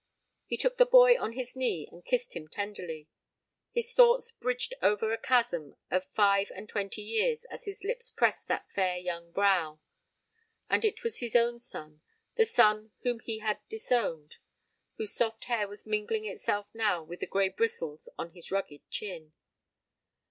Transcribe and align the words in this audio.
He 0.47 0.57
took 0.57 0.77
the 0.77 0.87
boy 0.87 1.15
on 1.19 1.33
his 1.33 1.55
knee, 1.55 1.87
and 1.91 2.03
kissed 2.03 2.35
him 2.35 2.47
tenderly. 2.47 3.07
His 3.71 3.93
thoughts 3.93 4.31
bridged 4.31 4.73
over 4.81 5.11
a 5.13 5.17
chasm 5.19 5.75
of 5.91 6.05
five 6.05 6.51
and 6.55 6.67
twenty 6.67 7.03
years 7.03 7.45
as 7.51 7.65
his 7.65 7.83
lips 7.83 8.09
pressed 8.09 8.47
that 8.47 8.67
fair 8.73 8.97
young 8.97 9.31
brow; 9.31 9.79
and 10.67 10.83
it 10.83 11.03
was 11.03 11.19
his 11.19 11.35
own 11.35 11.59
son 11.59 12.01
the 12.33 12.47
son 12.47 12.93
whom 13.03 13.19
he 13.19 13.37
had 13.45 13.59
disowned 13.69 14.37
whose 14.95 15.13
soft 15.13 15.43
hair 15.43 15.67
was 15.67 15.85
mingling 15.85 16.25
itself 16.25 16.65
now 16.73 17.03
with 17.03 17.19
the 17.19 17.27
grey 17.27 17.49
bristles 17.49 18.09
on 18.17 18.31
his 18.31 18.49
rugged 18.51 18.81
chin. 18.89 19.33